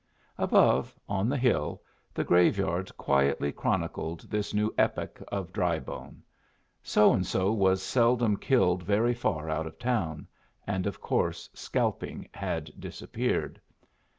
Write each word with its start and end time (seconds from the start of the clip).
Above, 0.39 0.97
on 1.07 1.29
the 1.29 1.37
hill, 1.37 1.79
the 2.11 2.23
graveyard 2.23 2.89
quietly 2.97 3.51
chronicled 3.51 4.21
this 4.31 4.51
new 4.51 4.73
epoch 4.75 5.21
of 5.27 5.53
Drybone. 5.53 6.23
So 6.81 7.13
and 7.13 7.23
so 7.23 7.51
was 7.53 7.83
seldom 7.83 8.37
killed 8.37 8.81
very 8.81 9.13
far 9.13 9.47
out 9.47 9.67
of 9.67 9.77
town, 9.77 10.25
and 10.65 10.87
of 10.87 11.01
course 11.01 11.51
scalping 11.53 12.27
had 12.33 12.71
disappeared. 12.79 13.61